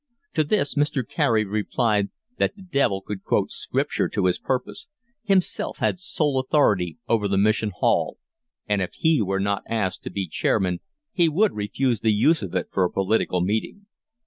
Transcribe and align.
To 0.33 0.43
this 0.43 0.73
Mr. 0.73 1.07
Carey 1.07 1.45
replied 1.45 2.09
that 2.39 2.55
the 2.55 2.63
devil 2.63 3.01
could 3.03 3.23
quote 3.23 3.51
scripture 3.51 4.09
to 4.09 4.25
his 4.25 4.39
purpose, 4.39 4.87
himself 5.25 5.77
had 5.77 5.99
sole 5.99 6.39
authority 6.39 6.97
over 7.07 7.27
the 7.27 7.37
Mission 7.37 7.69
Hall, 7.69 8.17
and 8.65 8.81
if 8.81 8.93
he 8.95 9.21
were 9.21 9.39
not 9.39 9.61
asked 9.69 10.01
to 10.05 10.09
be 10.09 10.27
chairman 10.27 10.79
he 11.11 11.29
would 11.29 11.53
refuse 11.55 11.99
the 11.99 12.11
use 12.13 12.41
of 12.41 12.55
it 12.55 12.69
for 12.71 12.83
a 12.83 12.89
political 12.91 13.41
meeting. 13.41 13.85